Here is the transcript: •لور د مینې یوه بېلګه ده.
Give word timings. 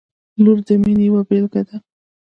•لور 0.43 0.59
د 0.67 0.69
مینې 0.81 1.03
یوه 1.09 1.21
بېلګه 1.29 1.61
ده. 1.67 1.77